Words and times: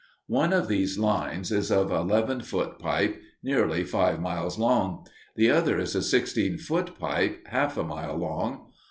One 0.33 0.51
of 0.51 0.67
these 0.67 0.97
lines 0.97 1.51
is 1.51 1.69
of 1.71 1.91
eleven 1.91 2.39
foot 2.41 2.79
pipe, 2.79 3.21
nearly 3.43 3.83
five 3.83 4.19
miles 4.19 4.57
long; 4.57 5.05
the 5.35 5.51
other 5.51 5.77
is 5.79 5.93
a 5.93 6.01
sixteen 6.01 6.57
foot 6.57 6.97
pipe, 6.97 7.45
half 7.49 7.77
a 7.77 7.83
mile 7.83 8.17
long. 8.17 8.71